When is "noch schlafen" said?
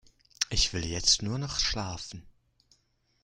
1.37-2.25